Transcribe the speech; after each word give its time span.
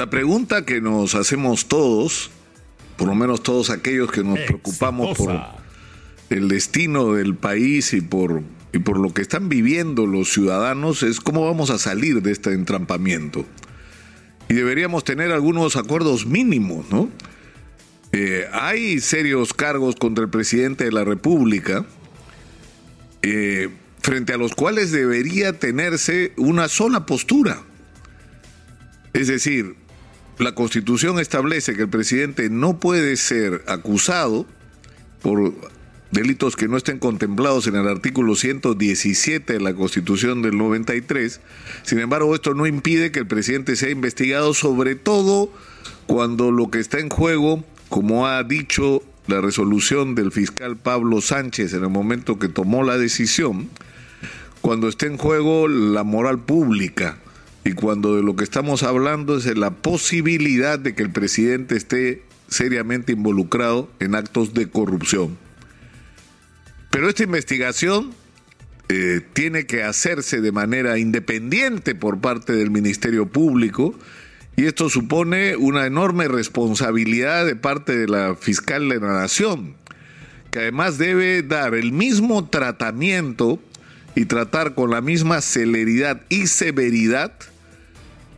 La 0.00 0.08
pregunta 0.08 0.64
que 0.64 0.80
nos 0.80 1.14
hacemos 1.14 1.66
todos, 1.66 2.30
por 2.96 3.06
lo 3.06 3.14
menos 3.14 3.42
todos 3.42 3.68
aquellos 3.68 4.10
que 4.10 4.24
nos 4.24 4.38
preocupamos 4.38 5.14
por 5.14 5.38
el 6.30 6.48
destino 6.48 7.12
del 7.12 7.34
país 7.34 7.92
y 7.92 8.00
por, 8.00 8.40
y 8.72 8.78
por 8.78 8.98
lo 8.98 9.12
que 9.12 9.20
están 9.20 9.50
viviendo 9.50 10.06
los 10.06 10.32
ciudadanos, 10.32 11.02
es 11.02 11.20
cómo 11.20 11.44
vamos 11.44 11.68
a 11.68 11.76
salir 11.78 12.22
de 12.22 12.32
este 12.32 12.54
entrampamiento. 12.54 13.44
Y 14.48 14.54
deberíamos 14.54 15.04
tener 15.04 15.32
algunos 15.32 15.76
acuerdos 15.76 16.24
mínimos, 16.24 16.90
¿no? 16.90 17.10
Eh, 18.12 18.46
hay 18.54 19.00
serios 19.00 19.52
cargos 19.52 19.96
contra 19.96 20.24
el 20.24 20.30
presidente 20.30 20.84
de 20.84 20.92
la 20.92 21.04
República, 21.04 21.84
eh, 23.20 23.68
frente 23.98 24.32
a 24.32 24.38
los 24.38 24.54
cuales 24.54 24.92
debería 24.92 25.58
tenerse 25.58 26.32
una 26.38 26.68
sola 26.68 27.04
postura. 27.04 27.64
Es 29.12 29.26
decir, 29.26 29.74
la 30.40 30.54
Constitución 30.54 31.18
establece 31.18 31.74
que 31.74 31.82
el 31.82 31.88
presidente 31.88 32.48
no 32.50 32.78
puede 32.78 33.16
ser 33.16 33.62
acusado 33.66 34.46
por 35.22 35.54
delitos 36.10 36.56
que 36.56 36.66
no 36.66 36.76
estén 36.76 36.98
contemplados 36.98 37.66
en 37.66 37.76
el 37.76 37.86
artículo 37.86 38.34
117 38.34 39.52
de 39.52 39.60
la 39.60 39.74
Constitución 39.74 40.42
del 40.42 40.56
93. 40.56 41.40
Sin 41.82 41.98
embargo, 41.98 42.34
esto 42.34 42.54
no 42.54 42.66
impide 42.66 43.12
que 43.12 43.20
el 43.20 43.26
presidente 43.26 43.76
sea 43.76 43.90
investigado, 43.90 44.54
sobre 44.54 44.94
todo 44.94 45.52
cuando 46.06 46.50
lo 46.50 46.70
que 46.70 46.80
está 46.80 46.98
en 46.98 47.10
juego, 47.10 47.64
como 47.88 48.26
ha 48.26 48.42
dicho 48.42 49.02
la 49.26 49.40
resolución 49.40 50.14
del 50.14 50.32
fiscal 50.32 50.76
Pablo 50.76 51.20
Sánchez 51.20 51.74
en 51.74 51.84
el 51.84 51.90
momento 51.90 52.38
que 52.38 52.48
tomó 52.48 52.82
la 52.82 52.98
decisión, 52.98 53.68
cuando 54.60 54.88
esté 54.88 55.06
en 55.06 55.18
juego 55.18 55.68
la 55.68 56.02
moral 56.02 56.40
pública 56.40 57.18
y 57.64 57.72
cuando 57.72 58.16
de 58.16 58.22
lo 58.22 58.36
que 58.36 58.44
estamos 58.44 58.82
hablando 58.82 59.36
es 59.36 59.44
de 59.44 59.54
la 59.54 59.70
posibilidad 59.70 60.78
de 60.78 60.94
que 60.94 61.02
el 61.02 61.10
presidente 61.10 61.76
esté 61.76 62.22
seriamente 62.48 63.12
involucrado 63.12 63.90
en 64.00 64.14
actos 64.14 64.54
de 64.54 64.68
corrupción. 64.68 65.36
Pero 66.90 67.08
esta 67.08 67.22
investigación 67.22 68.12
eh, 68.88 69.20
tiene 69.32 69.66
que 69.66 69.84
hacerse 69.84 70.40
de 70.40 70.52
manera 70.52 70.98
independiente 70.98 71.94
por 71.94 72.20
parte 72.20 72.52
del 72.52 72.70
Ministerio 72.70 73.26
Público 73.26 73.94
y 74.56 74.66
esto 74.66 74.90
supone 74.90 75.56
una 75.56 75.86
enorme 75.86 76.26
responsabilidad 76.28 77.46
de 77.46 77.56
parte 77.56 77.96
de 77.96 78.08
la 78.08 78.34
fiscal 78.34 78.88
de 78.88 78.98
la 78.98 79.20
Nación, 79.20 79.74
que 80.50 80.58
además 80.58 80.98
debe 80.98 81.42
dar 81.42 81.74
el 81.74 81.92
mismo 81.92 82.48
tratamiento 82.48 83.60
y 84.16 84.24
tratar 84.24 84.74
con 84.74 84.90
la 84.90 85.00
misma 85.00 85.40
celeridad 85.40 86.22
y 86.28 86.48
severidad 86.48 87.32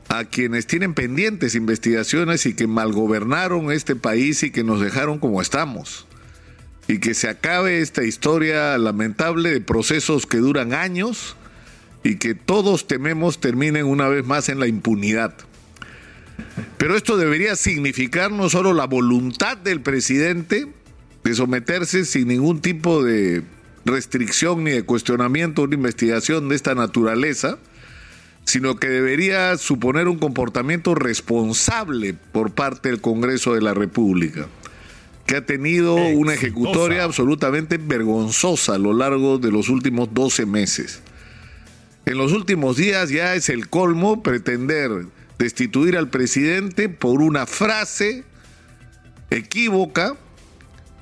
a 0.09 0.25
quienes 0.25 0.67
tienen 0.67 0.95
pendientes 0.95 1.55
investigaciones 1.55 2.47
y 2.47 2.55
que 2.55 2.67
malgobernaron 2.67 3.73
este 3.73 3.97
país 3.97 4.43
y 4.43 4.51
que 4.51 4.65
nos 4.65 4.81
dejaron 4.81 5.19
como 5.19 5.41
estamos 5.41 6.07
y 6.89 6.99
que 6.99 7.15
se 7.15 7.29
acabe 7.29 7.81
esta 7.81 8.05
historia 8.05 8.77
lamentable 8.79 9.51
de 9.51 9.61
procesos 9.61 10.27
que 10.27 10.39
duran 10.39 10.73
años 10.75 11.37
y 12.05 12.17
que 12.17 12.35
todos 12.35 12.87
tememos 12.87 13.41
terminen 13.41 13.87
una 13.87 14.09
vez 14.09 14.25
más 14.25 14.49
en 14.49 14.59
la 14.59 14.67
impunidad. 14.67 15.35
Pero 16.77 16.97
esto 16.97 17.17
debería 17.17 17.55
significar 17.57 18.33
no 18.33 18.51
solo 18.51 18.75
la 18.75 18.87
voluntad 18.87 19.57
del 19.57 19.81
presidente 19.81 20.67
de 21.23 21.35
someterse 21.35 22.05
sin 22.05 22.29
ningún 22.29 22.61
tipo 22.61 23.03
de 23.03 23.43
restricción 23.85 24.65
ni 24.65 24.73
de 24.73 24.83
cuestionamiento 24.83 25.63
a 25.63 25.65
una 25.67 25.75
investigación 25.75 26.49
de 26.49 26.57
esta 26.57 26.75
naturaleza, 26.75 27.59
sino 28.45 28.77
que 28.77 28.89
debería 28.89 29.57
suponer 29.57 30.09
un 30.09 30.19
comportamiento 30.19 30.95
responsable 30.95 32.15
por 32.15 32.53
parte 32.53 32.91
del 32.91 33.01
Congreso 33.01 33.55
de 33.55 33.63
la 33.63 33.75
República 33.75 34.49
que 35.27 35.37
ha 35.37 35.47
tenido 35.47 35.95
una 35.95 36.35
ejecutoria 36.35 37.05
absolutamente 37.05 37.79
vergonzosa 37.79 38.75
a 38.75 38.79
lo 38.79 38.93
largo 38.93 39.39
de 39.39 39.51
los 39.51 39.69
últimos 39.69 40.13
12 40.13 40.47
meses. 40.47 41.01
En 42.05 42.19
los 42.19 42.33
últimos 42.33 42.77
días 42.77 43.11
ya 43.11 43.35
es 43.35 43.49
el 43.49 43.69
colmo 43.69 44.23
pretender 44.23 45.07
destituir 45.39 45.97
al 45.97 46.09
presidente 46.09 46.89
por 46.89 47.23
una 47.23 47.47
frase 47.47 48.25
equívoca 49.31 50.17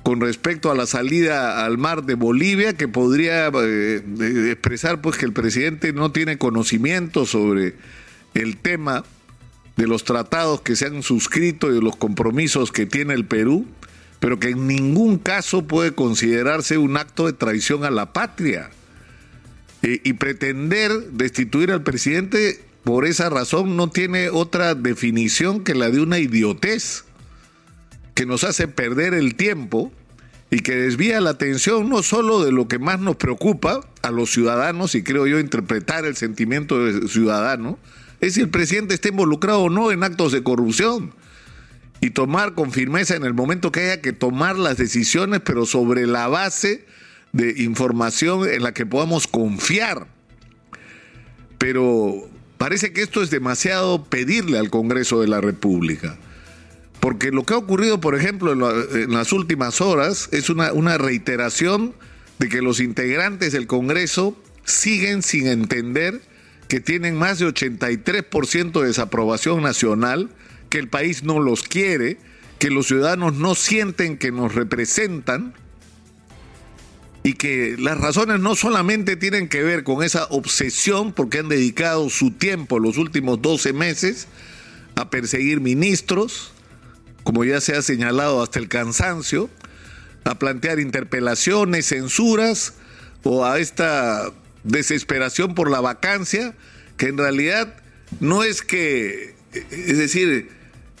con 0.03 0.19
respecto 0.21 0.71
a 0.71 0.75
la 0.75 0.85
salida 0.85 1.65
al 1.65 1.77
mar 1.77 2.03
de 2.03 2.15
Bolivia 2.15 2.73
que 2.73 2.87
podría 2.87 3.51
eh, 3.53 4.01
expresar 4.51 5.01
pues 5.01 5.17
que 5.17 5.25
el 5.25 5.33
presidente 5.33 5.93
no 5.93 6.11
tiene 6.11 6.37
conocimiento 6.37 7.25
sobre 7.25 7.75
el 8.33 8.57
tema 8.57 9.03
de 9.77 9.87
los 9.87 10.03
tratados 10.03 10.61
que 10.61 10.75
se 10.75 10.87
han 10.87 11.03
suscrito 11.03 11.69
y 11.69 11.75
de 11.75 11.81
los 11.81 11.95
compromisos 11.95 12.71
que 12.71 12.85
tiene 12.85 13.13
el 13.13 13.25
Perú 13.25 13.65
pero 14.19 14.39
que 14.39 14.49
en 14.49 14.67
ningún 14.67 15.17
caso 15.17 15.67
puede 15.67 15.93
considerarse 15.93 16.77
un 16.77 16.97
acto 16.97 17.25
de 17.25 17.33
traición 17.33 17.83
a 17.83 17.89
la 17.89 18.13
patria. 18.13 18.69
y 19.81 20.13
pretender 20.13 20.91
destituir 21.11 21.71
al 21.71 21.81
presidente 21.81 22.61
por 22.83 23.05
esa 23.05 23.29
razón 23.29 23.75
no 23.75 23.89
tiene 23.89 24.29
otra 24.29 24.75
definición 24.75 25.63
que 25.63 25.75
la 25.75 25.89
de 25.89 26.01
una 26.01 26.19
idiotez 26.19 27.03
que 28.21 28.27
nos 28.27 28.43
hace 28.43 28.67
perder 28.67 29.15
el 29.15 29.33
tiempo 29.33 29.91
y 30.51 30.59
que 30.59 30.75
desvía 30.75 31.19
la 31.21 31.31
atención 31.31 31.89
no 31.89 32.03
solo 32.03 32.45
de 32.45 32.51
lo 32.51 32.67
que 32.67 32.77
más 32.77 32.99
nos 32.99 33.15
preocupa 33.15 33.81
a 34.03 34.11
los 34.11 34.29
ciudadanos, 34.29 34.93
y 34.93 35.01
creo 35.01 35.25
yo 35.25 35.39
interpretar 35.39 36.05
el 36.05 36.15
sentimiento 36.15 36.85
del 36.85 37.09
ciudadano, 37.09 37.79
es 38.19 38.35
si 38.35 38.41
el 38.41 38.49
presidente 38.49 38.93
está 38.93 39.07
involucrado 39.07 39.61
o 39.61 39.69
no 39.71 39.91
en 39.91 40.03
actos 40.03 40.31
de 40.33 40.43
corrupción 40.43 41.15
y 41.99 42.11
tomar 42.11 42.53
con 42.53 42.71
firmeza 42.71 43.15
en 43.15 43.25
el 43.25 43.33
momento 43.33 43.71
que 43.71 43.79
haya 43.79 44.01
que 44.01 44.13
tomar 44.13 44.55
las 44.55 44.77
decisiones, 44.77 45.41
pero 45.43 45.65
sobre 45.65 46.05
la 46.05 46.27
base 46.27 46.85
de 47.31 47.55
información 47.63 48.47
en 48.47 48.61
la 48.61 48.71
que 48.71 48.85
podamos 48.85 49.25
confiar. 49.25 50.05
Pero 51.57 52.29
parece 52.59 52.93
que 52.93 53.01
esto 53.01 53.23
es 53.23 53.31
demasiado 53.31 54.03
pedirle 54.03 54.59
al 54.59 54.69
Congreso 54.69 55.21
de 55.21 55.27
la 55.27 55.41
República. 55.41 56.19
Porque 57.01 57.31
lo 57.31 57.43
que 57.43 57.55
ha 57.55 57.57
ocurrido, 57.57 57.99
por 57.99 58.15
ejemplo, 58.15 58.53
en, 58.53 59.11
las 59.11 59.33
últimas 59.33 59.81
horas 59.81 60.29
es 60.31 60.49
una, 60.49 60.71
una 60.71 60.97
reiteración 60.97 61.93
de 62.39 62.47
que 62.47 62.61
los 62.61 62.79
integrantes 62.79 63.51
del 63.51 63.67
Congreso 63.67 64.41
siguen 64.63 65.23
sin 65.23 65.47
entender 65.47 66.21
que 66.69 66.79
tienen 66.79 67.17
más 67.17 67.39
de 67.39 67.47
83% 67.47 68.79
de 68.79 68.87
desaprobación 68.87 69.61
nacional 69.61 70.29
que 70.69 70.79
el 70.79 70.87
país 70.87 71.23
no 71.23 71.39
los 71.39 71.63
quiere, 71.63 72.17
que 72.59 72.69
los 72.69 72.87
ciudadanos 72.87 73.33
no 73.33 73.55
sienten 73.55 74.17
que 74.17 74.31
nos 74.31 74.55
representan 74.55 75.53
y 77.23 77.33
que 77.33 77.75
las 77.77 77.99
razones 77.99 78.39
no 78.39 78.55
solamente 78.55 79.15
tienen 79.15 79.49
que 79.49 79.63
ver 79.63 79.83
con 79.83 80.03
esa 80.03 80.25
obsesión 80.25 81.13
porque 81.13 81.39
han 81.39 81.49
dedicado 81.49 82.09
su 82.09 82.31
tiempo 82.31 82.79
los 82.79 82.97
últimos 82.97 83.41
12 83.41 83.73
meses 83.73 84.27
a 84.95 85.09
perseguir 85.09 85.59
ministros, 85.59 86.53
como 87.23 87.43
ya 87.43 87.61
se 87.61 87.75
ha 87.75 87.81
señalado 87.81 88.41
hasta 88.41 88.59
el 88.59 88.67
cansancio, 88.67 89.49
a 90.23 90.37
plantear 90.37 90.79
interpelaciones, 90.79 91.87
censuras 91.87 92.73
o 93.23 93.45
a 93.45 93.59
esta 93.59 94.31
desesperación 94.63 95.55
por 95.55 95.69
la 95.69 95.81
vacancia, 95.81 96.53
que 96.97 97.07
en 97.07 97.17
realidad 97.17 97.75
no 98.19 98.43
es 98.43 98.61
que, 98.61 99.35
es 99.53 99.97
decir, 99.97 100.49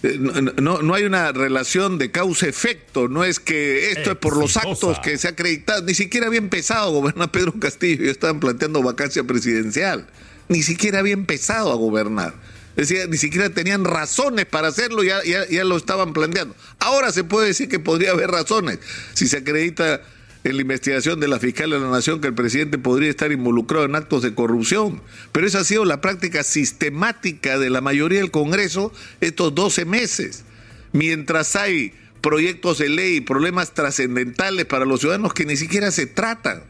eh, 0.03 0.17
no, 0.19 0.81
no, 0.81 0.93
hay 0.95 1.03
una 1.03 1.31
relación 1.31 1.99
de 1.99 2.09
causa-efecto, 2.09 3.07
no 3.07 3.23
es 3.23 3.39
que 3.39 3.91
esto 3.91 4.11
es 4.11 4.17
por 4.17 4.35
los 4.35 4.57
actos 4.57 4.99
que 4.99 5.17
se 5.17 5.27
ha 5.27 5.31
acreditado, 5.31 5.83
ni 5.83 5.93
siquiera 5.93 6.27
había 6.27 6.39
empezado 6.39 6.87
a 6.87 6.91
gobernar 6.91 7.31
Pedro 7.31 7.53
Castillo, 7.59 8.05
ya 8.05 8.11
estaban 8.11 8.39
planteando 8.39 8.81
vacancia 8.81 9.23
presidencial, 9.23 10.07
ni 10.49 10.63
siquiera 10.63 10.99
había 10.99 11.13
empezado 11.13 11.71
a 11.71 11.75
gobernar. 11.75 12.33
Decir, 12.75 13.09
ni 13.09 13.17
siquiera 13.17 13.49
tenían 13.49 13.83
razones 13.83 14.45
para 14.45 14.69
hacerlo, 14.69 15.03
ya, 15.03 15.19
ya, 15.23 15.63
lo 15.63 15.77
estaban 15.77 16.13
planteando. 16.13 16.55
Ahora 16.79 17.11
se 17.11 17.23
puede 17.23 17.47
decir 17.47 17.67
que 17.67 17.79
podría 17.79 18.11
haber 18.11 18.31
razones 18.31 18.79
si 19.13 19.27
se 19.27 19.37
acredita 19.37 20.01
en 20.43 20.55
la 20.55 20.61
investigación 20.61 21.19
de 21.19 21.27
la 21.27 21.39
fiscal 21.39 21.69
de 21.69 21.79
la 21.79 21.89
Nación 21.89 22.21
que 22.21 22.27
el 22.27 22.33
presidente 22.33 22.77
podría 22.77 23.09
estar 23.09 23.31
involucrado 23.31 23.85
en 23.85 23.95
actos 23.95 24.23
de 24.23 24.33
corrupción. 24.33 25.01
Pero 25.31 25.45
esa 25.45 25.59
ha 25.59 25.63
sido 25.63 25.85
la 25.85 26.01
práctica 26.01 26.43
sistemática 26.43 27.59
de 27.59 27.69
la 27.69 27.81
mayoría 27.81 28.19
del 28.19 28.31
Congreso 28.31 28.91
estos 29.19 29.53
12 29.53 29.85
meses. 29.85 30.43
Mientras 30.93 31.55
hay 31.55 31.93
proyectos 32.21 32.77
de 32.77 32.89
ley 32.89 33.21
problemas 33.21 33.73
trascendentales 33.73 34.65
para 34.65 34.85
los 34.85 35.01
ciudadanos 35.01 35.33
que 35.33 35.45
ni 35.45 35.57
siquiera 35.57 35.91
se 35.91 36.05
tratan 36.05 36.63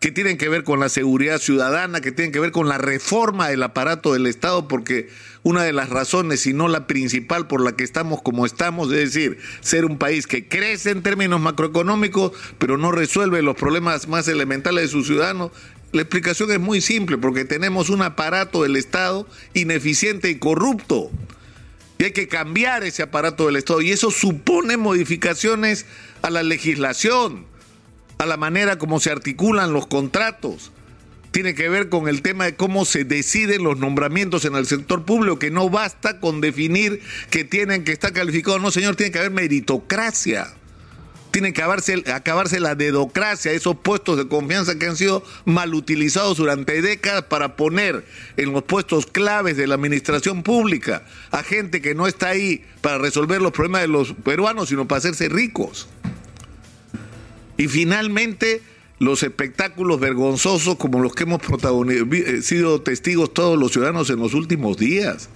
que 0.00 0.12
tienen 0.12 0.38
que 0.38 0.48
ver 0.48 0.62
con 0.62 0.78
la 0.78 0.88
seguridad 0.88 1.38
ciudadana, 1.38 2.00
que 2.00 2.12
tienen 2.12 2.32
que 2.32 2.38
ver 2.38 2.52
con 2.52 2.68
la 2.68 2.78
reforma 2.78 3.48
del 3.48 3.62
aparato 3.64 4.12
del 4.12 4.26
Estado, 4.26 4.68
porque 4.68 5.08
una 5.42 5.64
de 5.64 5.72
las 5.72 5.88
razones, 5.88 6.40
si 6.40 6.52
no 6.52 6.68
la 6.68 6.86
principal 6.86 7.48
por 7.48 7.62
la 7.62 7.72
que 7.72 7.82
estamos 7.82 8.22
como 8.22 8.46
estamos, 8.46 8.92
es 8.92 9.12
decir, 9.12 9.38
ser 9.60 9.84
un 9.84 9.98
país 9.98 10.28
que 10.28 10.46
crece 10.46 10.90
en 10.90 11.02
términos 11.02 11.40
macroeconómicos, 11.40 12.32
pero 12.58 12.78
no 12.78 12.92
resuelve 12.92 13.42
los 13.42 13.56
problemas 13.56 14.06
más 14.06 14.28
elementales 14.28 14.84
de 14.84 14.88
sus 14.88 15.06
ciudadanos, 15.08 15.50
la 15.90 16.02
explicación 16.02 16.50
es 16.52 16.60
muy 16.60 16.80
simple, 16.80 17.18
porque 17.18 17.44
tenemos 17.44 17.88
un 17.88 18.02
aparato 18.02 18.62
del 18.62 18.76
Estado 18.76 19.26
ineficiente 19.54 20.28
y 20.30 20.36
corrupto. 20.36 21.10
Y 21.98 22.04
hay 22.04 22.12
que 22.12 22.28
cambiar 22.28 22.84
ese 22.84 23.02
aparato 23.02 23.46
del 23.46 23.56
Estado. 23.56 23.80
Y 23.80 23.90
eso 23.90 24.10
supone 24.10 24.76
modificaciones 24.76 25.86
a 26.22 26.30
la 26.30 26.42
legislación, 26.42 27.46
a 28.18 28.26
la 28.26 28.36
manera 28.36 28.78
como 28.78 29.00
se 29.00 29.10
articulan 29.10 29.72
los 29.72 29.86
contratos. 29.86 30.72
Tiene 31.30 31.54
que 31.54 31.68
ver 31.68 31.88
con 31.88 32.08
el 32.08 32.22
tema 32.22 32.46
de 32.46 32.56
cómo 32.56 32.84
se 32.84 33.04
deciden 33.04 33.62
los 33.62 33.78
nombramientos 33.78 34.44
en 34.44 34.54
el 34.56 34.66
sector 34.66 35.04
público, 35.04 35.38
que 35.38 35.50
no 35.50 35.70
basta 35.70 36.20
con 36.20 36.40
definir 36.40 37.00
que 37.30 37.44
tienen 37.44 37.84
que 37.84 37.92
estar 37.92 38.12
calificados. 38.12 38.60
No, 38.60 38.70
señor, 38.70 38.96
tiene 38.96 39.12
que 39.12 39.18
haber 39.18 39.30
meritocracia 39.30 40.54
tiene 41.30 41.52
que 41.52 41.62
acabarse, 41.62 42.02
acabarse 42.12 42.60
la 42.60 42.74
dedocracia, 42.74 43.52
esos 43.52 43.76
puestos 43.76 44.16
de 44.16 44.28
confianza 44.28 44.78
que 44.78 44.86
han 44.86 44.96
sido 44.96 45.22
mal 45.44 45.74
utilizados 45.74 46.38
durante 46.38 46.80
décadas 46.82 47.24
para 47.24 47.56
poner 47.56 48.04
en 48.36 48.52
los 48.52 48.64
puestos 48.64 49.06
claves 49.06 49.56
de 49.56 49.66
la 49.66 49.74
administración 49.74 50.42
pública 50.42 51.04
a 51.30 51.42
gente 51.42 51.80
que 51.80 51.94
no 51.94 52.06
está 52.06 52.28
ahí 52.30 52.64
para 52.80 52.98
resolver 52.98 53.40
los 53.40 53.52
problemas 53.52 53.82
de 53.82 53.88
los 53.88 54.14
peruanos, 54.14 54.70
sino 54.70 54.88
para 54.88 54.98
hacerse 54.98 55.28
ricos. 55.28 55.88
Y 57.58 57.68
finalmente, 57.68 58.62
los 59.00 59.22
espectáculos 59.22 60.00
vergonzosos 60.00 60.76
como 60.76 61.00
los 61.00 61.14
que 61.14 61.24
hemos 61.24 61.42
eh, 61.90 62.42
sido 62.42 62.80
testigos 62.80 63.34
todos 63.34 63.58
los 63.58 63.72
ciudadanos 63.72 64.08
en 64.10 64.20
los 64.20 64.32
últimos 64.32 64.78
días. 64.78 65.28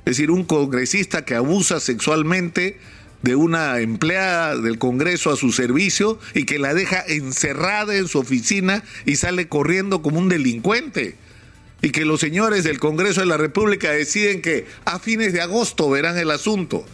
Es 0.00 0.16
decir, 0.16 0.30
un 0.30 0.44
congresista 0.44 1.24
que 1.24 1.34
abusa 1.34 1.78
sexualmente 1.78 2.78
de 3.22 3.34
una 3.34 3.80
empleada 3.80 4.56
del 4.56 4.78
Congreso 4.78 5.30
a 5.30 5.36
su 5.36 5.52
servicio 5.52 6.18
y 6.34 6.44
que 6.44 6.58
la 6.58 6.72
deja 6.72 7.04
encerrada 7.06 7.94
en 7.96 8.08
su 8.08 8.18
oficina 8.18 8.82
y 9.04 9.16
sale 9.16 9.48
corriendo 9.48 10.02
como 10.02 10.18
un 10.18 10.28
delincuente. 10.28 11.16
Y 11.82 11.90
que 11.90 12.04
los 12.04 12.20
señores 12.20 12.64
del 12.64 12.80
Congreso 12.80 13.20
de 13.20 13.26
la 13.26 13.36
República 13.36 13.92
deciden 13.92 14.40
que 14.40 14.66
a 14.84 14.98
fines 14.98 15.32
de 15.32 15.42
agosto 15.42 15.90
verán 15.90 16.16
el 16.16 16.30
asunto. 16.30 16.84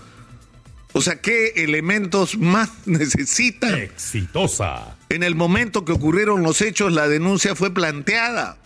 O 0.95 1.03
sea, 1.03 1.21
¿qué 1.21 1.53
elementos 1.57 2.39
más 2.39 2.71
necesitan? 2.87 3.75
Exitosa. 3.75 4.97
En 5.09 5.23
el 5.23 5.35
momento 5.35 5.85
que 5.85 5.93
ocurrieron 5.93 6.43
los 6.43 6.63
hechos, 6.63 6.93
la 6.93 7.09
denuncia 7.09 7.55
fue 7.55 7.75
planteada. 7.75 8.59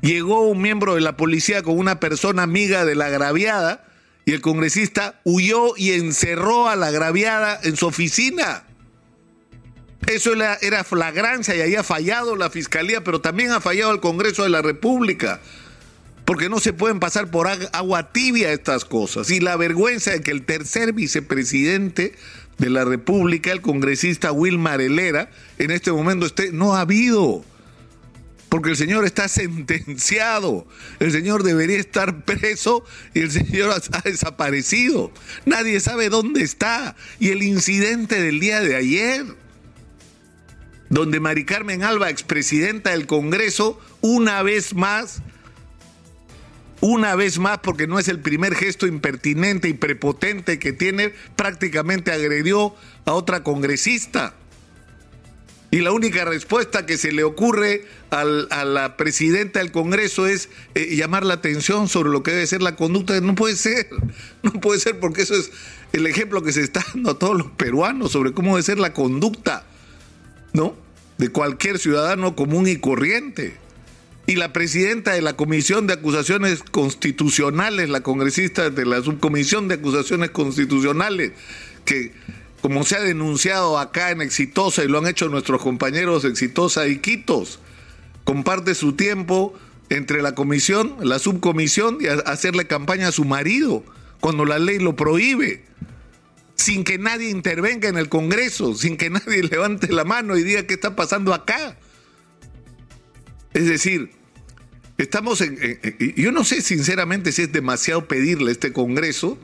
Llegó 0.00 0.48
un 0.48 0.62
miembro 0.62 0.94
de 0.94 1.00
la 1.00 1.16
policía 1.16 1.62
con 1.62 1.76
una 1.76 1.98
persona 1.98 2.44
amiga 2.44 2.84
de 2.84 2.94
la 2.94 3.06
agraviada 3.06 3.84
y 4.24 4.32
el 4.32 4.40
congresista 4.40 5.20
huyó 5.24 5.76
y 5.76 5.92
encerró 5.92 6.68
a 6.68 6.76
la 6.76 6.88
agraviada 6.88 7.58
en 7.62 7.76
su 7.76 7.86
oficina. 7.86 8.64
Eso 10.06 10.32
era, 10.34 10.84
flagrancia 10.84 11.56
y 11.56 11.60
ahí 11.62 11.74
ha 11.74 11.82
fallado 11.82 12.36
la 12.36 12.48
fiscalía, 12.48 13.02
pero 13.02 13.20
también 13.20 13.50
ha 13.50 13.60
fallado 13.60 13.92
el 13.92 14.00
Congreso 14.00 14.44
de 14.44 14.50
la 14.50 14.62
República. 14.62 15.40
Porque 16.26 16.50
no 16.50 16.60
se 16.60 16.74
pueden 16.74 17.00
pasar 17.00 17.30
por 17.30 17.48
agua 17.48 18.12
tibia 18.12 18.52
estas 18.52 18.84
cosas. 18.84 19.30
Y 19.30 19.40
la 19.40 19.56
vergüenza 19.56 20.10
de 20.10 20.20
que 20.20 20.32
el 20.32 20.44
tercer 20.44 20.92
vicepresidente 20.92 22.14
de 22.58 22.70
la 22.70 22.84
República, 22.84 23.52
el 23.52 23.62
congresista 23.62 24.32
Wilmar 24.32 24.82
Helera, 24.82 25.30
en 25.56 25.70
este 25.70 25.90
momento 25.92 26.26
esté. 26.26 26.52
No 26.52 26.74
ha 26.74 26.82
habido 26.82 27.44
porque 28.48 28.70
el 28.70 28.76
Señor 28.76 29.04
está 29.04 29.28
sentenciado, 29.28 30.66
el 31.00 31.12
Señor 31.12 31.42
debería 31.42 31.78
estar 31.78 32.24
preso 32.24 32.84
y 33.14 33.20
el 33.20 33.30
Señor 33.30 33.70
ha 33.92 34.00
desaparecido. 34.00 35.12
Nadie 35.44 35.80
sabe 35.80 36.08
dónde 36.08 36.42
está. 36.42 36.96
Y 37.18 37.30
el 37.30 37.42
incidente 37.42 38.20
del 38.20 38.40
día 38.40 38.60
de 38.60 38.76
ayer, 38.76 39.26
donde 40.88 41.20
Mari 41.20 41.44
Carmen 41.44 41.82
Alba, 41.82 42.10
expresidenta 42.10 42.90
del 42.90 43.06
Congreso, 43.06 43.80
una 44.00 44.42
vez 44.42 44.74
más, 44.74 45.22
una 46.86 47.16
vez 47.16 47.40
más, 47.40 47.58
porque 47.58 47.88
no 47.88 47.98
es 47.98 48.06
el 48.06 48.20
primer 48.20 48.54
gesto 48.54 48.86
impertinente 48.86 49.68
y 49.68 49.72
prepotente 49.72 50.60
que 50.60 50.72
tiene, 50.72 51.12
prácticamente 51.34 52.12
agredió 52.12 52.76
a 53.06 53.12
otra 53.12 53.42
congresista. 53.42 54.34
Y 55.72 55.80
la 55.80 55.90
única 55.90 56.24
respuesta 56.24 56.86
que 56.86 56.96
se 56.96 57.10
le 57.10 57.24
ocurre 57.24 57.84
a 58.10 58.24
la 58.24 58.96
presidenta 58.96 59.58
del 59.58 59.72
Congreso 59.72 60.28
es 60.28 60.48
eh, 60.76 60.94
llamar 60.94 61.26
la 61.26 61.34
atención 61.34 61.88
sobre 61.88 62.10
lo 62.10 62.22
que 62.22 62.30
debe 62.30 62.46
ser 62.46 62.62
la 62.62 62.76
conducta. 62.76 63.20
No 63.20 63.34
puede 63.34 63.56
ser, 63.56 63.88
no 64.44 64.52
puede 64.52 64.78
ser 64.78 65.00
porque 65.00 65.22
eso 65.22 65.34
es 65.34 65.50
el 65.92 66.06
ejemplo 66.06 66.44
que 66.44 66.52
se 66.52 66.62
está 66.62 66.84
dando 66.94 67.10
a 67.10 67.18
todos 67.18 67.36
los 67.36 67.50
peruanos 67.50 68.12
sobre 68.12 68.32
cómo 68.32 68.52
debe 68.52 68.62
ser 68.62 68.78
la 68.78 68.92
conducta, 68.92 69.64
¿no? 70.52 70.76
De 71.18 71.30
cualquier 71.30 71.80
ciudadano 71.80 72.36
común 72.36 72.68
y 72.68 72.76
corriente. 72.76 73.65
Y 74.26 74.34
la 74.34 74.52
presidenta 74.52 75.12
de 75.12 75.22
la 75.22 75.36
Comisión 75.36 75.86
de 75.86 75.94
Acusaciones 75.94 76.62
Constitucionales, 76.62 77.88
la 77.88 78.02
congresista 78.02 78.70
de 78.70 78.84
la 78.84 79.00
Subcomisión 79.02 79.68
de 79.68 79.76
Acusaciones 79.76 80.30
Constitucionales, 80.30 81.32
que 81.84 82.12
como 82.60 82.84
se 82.84 82.96
ha 82.96 83.00
denunciado 83.00 83.78
acá 83.78 84.10
en 84.10 84.20
Exitosa 84.20 84.82
y 84.82 84.88
lo 84.88 84.98
han 84.98 85.06
hecho 85.06 85.28
nuestros 85.28 85.62
compañeros 85.62 86.24
Exitosa 86.24 86.88
y 86.88 86.98
Quitos, 86.98 87.60
comparte 88.24 88.74
su 88.74 88.94
tiempo 88.94 89.54
entre 89.90 90.20
la 90.22 90.34
comisión, 90.34 90.96
la 91.00 91.20
subcomisión 91.20 91.98
y 92.00 92.06
hacerle 92.06 92.66
campaña 92.66 93.08
a 93.08 93.12
su 93.12 93.24
marido 93.24 93.84
cuando 94.18 94.44
la 94.44 94.58
ley 94.58 94.80
lo 94.80 94.96
prohíbe, 94.96 95.62
sin 96.56 96.82
que 96.82 96.98
nadie 96.98 97.30
intervenga 97.30 97.88
en 97.88 97.98
el 97.98 98.08
Congreso, 98.08 98.74
sin 98.74 98.96
que 98.96 99.10
nadie 99.10 99.42
levante 99.50 99.92
la 99.92 100.02
mano 100.02 100.36
y 100.36 100.42
diga 100.42 100.66
qué 100.66 100.74
está 100.74 100.96
pasando 100.96 101.32
acá. 101.32 101.78
Es 103.56 103.66
decir, 103.66 104.10
estamos 104.98 105.40
en, 105.40 105.58
yo 106.14 106.30
no 106.30 106.44
sé 106.44 106.60
sinceramente 106.60 107.32
si 107.32 107.40
es 107.40 107.52
demasiado 107.52 108.06
pedirle 108.06 108.50
a 108.50 108.52
este 108.52 108.70
Congreso 108.70 109.38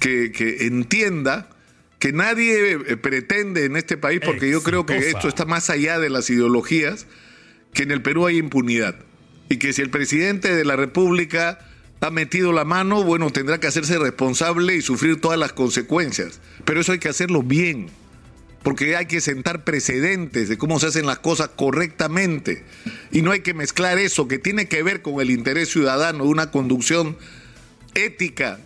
que, 0.00 0.32
que 0.32 0.66
entienda 0.66 1.48
que 2.00 2.12
nadie 2.12 2.72
eh, 2.72 2.96
pretende 2.96 3.64
en 3.64 3.76
este 3.76 3.96
país, 3.96 4.20
porque 4.24 4.50
yo 4.50 4.64
creo 4.64 4.86
que 4.86 4.98
esto 4.98 5.28
está 5.28 5.44
más 5.44 5.70
allá 5.70 6.00
de 6.00 6.10
las 6.10 6.28
ideologías, 6.30 7.06
que 7.72 7.84
en 7.84 7.92
el 7.92 8.02
Perú 8.02 8.26
hay 8.26 8.38
impunidad. 8.38 8.96
Y 9.48 9.58
que 9.58 9.72
si 9.72 9.82
el 9.82 9.90
presidente 9.90 10.52
de 10.52 10.64
la 10.64 10.74
República 10.74 11.60
ha 12.00 12.10
metido 12.10 12.52
la 12.52 12.64
mano, 12.64 13.04
bueno, 13.04 13.30
tendrá 13.30 13.60
que 13.60 13.68
hacerse 13.68 14.00
responsable 14.00 14.74
y 14.74 14.82
sufrir 14.82 15.20
todas 15.20 15.38
las 15.38 15.52
consecuencias. 15.52 16.40
Pero 16.64 16.80
eso 16.80 16.90
hay 16.90 16.98
que 16.98 17.08
hacerlo 17.08 17.44
bien, 17.44 17.86
porque 18.68 18.96
hay 18.96 19.06
que 19.06 19.22
sentar 19.22 19.64
precedentes 19.64 20.50
de 20.50 20.58
cómo 20.58 20.78
se 20.78 20.88
hacen 20.88 21.06
las 21.06 21.20
cosas 21.20 21.48
correctamente. 21.56 22.64
Y 23.10 23.22
no 23.22 23.30
hay 23.30 23.40
que 23.40 23.54
mezclar 23.54 23.98
eso 23.98 24.28
que 24.28 24.38
tiene 24.38 24.68
que 24.68 24.82
ver 24.82 25.00
con 25.00 25.22
el 25.22 25.30
interés 25.30 25.70
ciudadano, 25.70 26.24
una 26.24 26.50
conducción 26.50 27.16
ética 27.94 28.60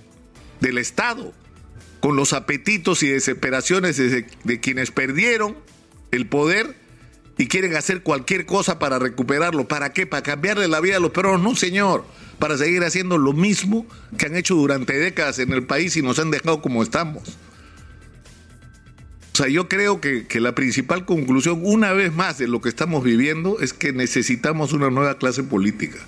del 0.61 0.79
Estado 0.79 1.33
con 2.01 2.17
los 2.17 2.33
apetitos 2.33 3.05
y 3.05 3.11
desesperaciones 3.11 3.97
de, 3.97 4.61
quienes 4.61 4.91
perdieron 4.91 5.57
el 6.11 6.27
poder 6.27 6.75
y 7.39 7.47
quieren 7.47 7.77
hacer 7.77 8.03
cualquier 8.03 8.45
cosa 8.45 8.81
para 8.81 8.99
recuperarlo. 8.99 9.69
¿Para 9.69 9.93
qué? 9.93 10.05
¿Para 10.05 10.25
cambiarle 10.25 10.67
la 10.67 10.81
vida 10.81 10.97
a 10.97 11.01
los 11.01 11.13
peruanos? 11.13 11.43
No, 11.43 11.55
señor. 11.55 12.05
Para 12.41 12.59
seguir 12.59 12.83
haciendo 12.83 13.19
lo 13.19 13.35
mismo 13.35 13.87
que 14.19 14.27
han 14.27 14.35
hecho 14.35 14.57
durante 14.57 14.99
décadas 14.99 15.39
en 15.39 15.53
el 15.53 15.65
país 15.65 15.97
y 15.97 16.03
nos 16.03 16.19
han 16.19 16.33
dejado 16.33 16.61
como 16.61 16.83
estamos. 16.83 17.39
O 19.33 19.37
sea, 19.37 19.49
yo 19.49 19.69
creo 19.69 20.01
que, 20.01 20.27
que 20.27 20.41
la 20.41 20.55
principal 20.55 21.07
conclusión, 21.07 21.61
una 21.63 21.93
vez 21.93 22.13
más, 22.13 22.39
de 22.39 22.49
lo 22.49 22.61
que 22.61 22.69
estamos 22.69 23.03
viviendo 23.03 23.61
es 23.61 23.73
que 23.73 23.93
necesitamos 23.93 24.73
una 24.73 24.91
nueva 24.91 25.17
clase 25.17 25.43
política. 25.43 25.99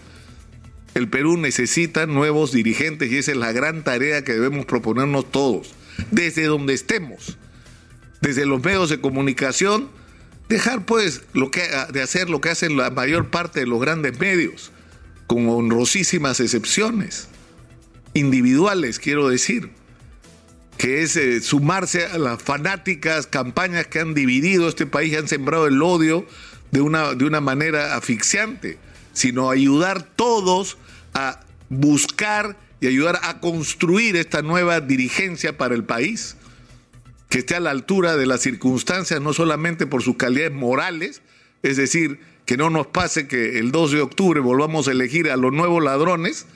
El 0.94 1.08
Perú 1.08 1.36
necesita 1.38 2.06
nuevos 2.06 2.52
dirigentes 2.52 3.10
y 3.10 3.16
esa 3.16 3.32
es 3.32 3.36
la 3.36 3.52
gran 3.52 3.82
tarea 3.82 4.24
que 4.24 4.34
debemos 4.34 4.66
proponernos 4.66 5.30
todos 5.30 5.74
desde 6.10 6.44
donde 6.44 6.74
estemos, 6.74 7.36
desde 8.20 8.46
los 8.46 8.62
medios 8.62 8.90
de 8.90 9.00
comunicación, 9.00 9.88
dejar 10.48 10.84
pues 10.86 11.22
lo 11.32 11.50
que, 11.50 11.62
de 11.92 12.02
hacer 12.02 12.30
lo 12.30 12.40
que 12.40 12.50
hacen 12.50 12.76
la 12.76 12.90
mayor 12.90 13.30
parte 13.30 13.60
de 13.60 13.66
los 13.66 13.80
grandes 13.80 14.18
medios, 14.18 14.70
con 15.26 15.48
honrosísimas 15.48 16.40
excepciones, 16.40 17.28
individuales 18.12 18.98
quiero 18.98 19.28
decir, 19.28 19.70
que 20.76 21.02
es 21.02 21.16
eh, 21.16 21.40
sumarse 21.40 22.06
a 22.06 22.18
las 22.18 22.42
fanáticas 22.42 23.26
campañas 23.26 23.86
que 23.86 24.00
han 24.00 24.14
dividido 24.14 24.68
este 24.68 24.86
país 24.86 25.12
y 25.12 25.16
han 25.16 25.28
sembrado 25.28 25.66
el 25.66 25.80
odio 25.82 26.26
de 26.70 26.80
una, 26.80 27.14
de 27.14 27.24
una 27.24 27.40
manera 27.40 27.96
asfixiante, 27.96 28.78
sino 29.12 29.50
ayudar 29.50 30.02
todos 30.02 30.76
a 31.14 31.40
buscar 31.68 32.56
y 32.80 32.88
ayudar 32.88 33.20
a 33.22 33.40
construir 33.40 34.16
esta 34.16 34.42
nueva 34.42 34.80
dirigencia 34.80 35.56
para 35.56 35.74
el 35.74 35.84
país, 35.84 36.36
que 37.28 37.38
esté 37.38 37.54
a 37.56 37.60
la 37.60 37.70
altura 37.70 38.16
de 38.16 38.26
las 38.26 38.40
circunstancias, 38.40 39.20
no 39.20 39.32
solamente 39.32 39.86
por 39.86 40.02
sus 40.02 40.16
calidades 40.16 40.52
morales, 40.52 41.22
es 41.62 41.76
decir, 41.76 42.20
que 42.44 42.56
no 42.56 42.70
nos 42.70 42.86
pase 42.86 43.26
que 43.26 43.58
el 43.58 43.72
2 43.72 43.92
de 43.92 44.00
octubre 44.02 44.40
volvamos 44.40 44.86
a 44.86 44.92
elegir 44.92 45.30
a 45.30 45.36
los 45.36 45.52
nuevos 45.52 45.82
ladrones, 45.82 46.46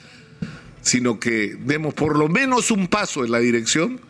sino 0.82 1.20
que 1.20 1.56
demos 1.60 1.94
por 1.94 2.16
lo 2.16 2.28
menos 2.28 2.70
un 2.70 2.88
paso 2.88 3.24
en 3.24 3.32
la 3.32 3.38
dirección 3.38 4.00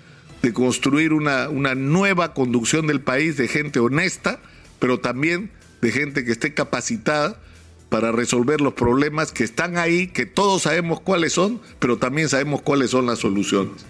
de 0.43 0.53
construir 0.53 1.13
una, 1.13 1.49
una 1.49 1.75
nueva 1.75 2.35
conducción 2.35 2.87
del 2.87 3.01
país 3.01 3.37
de 3.37 3.49
gente 3.49 3.81
honesta, 3.81 4.41
pero 4.79 5.01
también 5.01 5.51
de 5.81 5.93
gente 5.93 6.25
que 6.25 6.33
esté 6.33 6.55
capacitada 6.55 7.41
para 7.89 8.13
resolver 8.13 8.61
los 8.61 8.75
problemas 8.75 9.33
que 9.33 9.45
están 9.45 9.79
ahí, 9.79 10.09
que 10.09 10.27
todos 10.27 10.63
sabemos 10.63 11.01
cuáles 11.01 11.33
son, 11.33 11.61
pero 11.79 11.97
también 11.97 12.29
sabemos 12.29 12.63
cuáles 12.63 12.91
son 12.91 13.07
las 13.07 13.19
soluciones. 13.19 13.87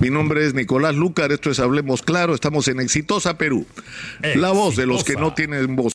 Mi 0.00 0.08
nombre 0.08 0.46
es 0.46 0.54
Nicolás 0.54 0.94
Lucar, 0.94 1.30
esto 1.30 1.50
es 1.50 1.60
Hablemos 1.60 2.00
Claro, 2.00 2.34
estamos 2.34 2.66
en 2.68 2.80
Exitosa 2.80 3.36
Perú. 3.36 3.66
La 4.34 4.50
voz 4.50 4.74
de 4.74 4.86
los 4.86 5.04
que 5.04 5.14
no 5.14 5.34
tienen 5.34 5.76
voz. 5.76 5.88